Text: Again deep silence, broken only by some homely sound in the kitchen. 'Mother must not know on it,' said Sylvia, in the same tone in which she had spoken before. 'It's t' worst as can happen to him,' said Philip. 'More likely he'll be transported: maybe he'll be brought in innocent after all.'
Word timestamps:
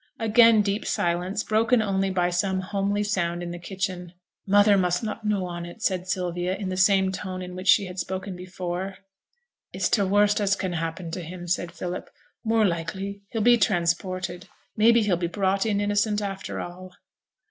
Again 0.17 0.63
deep 0.63 0.83
silence, 0.87 1.43
broken 1.43 1.79
only 1.79 2.09
by 2.09 2.31
some 2.31 2.61
homely 2.61 3.03
sound 3.03 3.43
in 3.43 3.51
the 3.51 3.59
kitchen. 3.59 4.13
'Mother 4.47 4.75
must 4.75 5.03
not 5.03 5.27
know 5.27 5.45
on 5.45 5.63
it,' 5.63 5.83
said 5.83 6.07
Sylvia, 6.07 6.55
in 6.55 6.69
the 6.69 6.75
same 6.75 7.11
tone 7.11 7.43
in 7.43 7.55
which 7.55 7.67
she 7.67 7.85
had 7.85 7.99
spoken 7.99 8.35
before. 8.35 8.97
'It's 9.71 9.89
t' 9.89 10.01
worst 10.01 10.41
as 10.41 10.55
can 10.55 10.73
happen 10.73 11.11
to 11.11 11.21
him,' 11.21 11.47
said 11.47 11.71
Philip. 11.71 12.09
'More 12.43 12.65
likely 12.65 13.21
he'll 13.29 13.41
be 13.43 13.57
transported: 13.59 14.47
maybe 14.75 15.03
he'll 15.03 15.17
be 15.17 15.27
brought 15.27 15.67
in 15.67 15.79
innocent 15.79 16.19
after 16.19 16.59
all.' 16.59 16.95